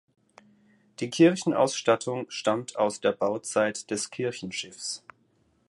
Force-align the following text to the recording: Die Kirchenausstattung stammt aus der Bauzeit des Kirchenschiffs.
Die 0.99 1.11
Kirchenausstattung 1.11 2.25
stammt 2.31 2.75
aus 2.75 3.01
der 3.01 3.11
Bauzeit 3.11 3.91
des 3.91 4.09
Kirchenschiffs. 4.09 5.03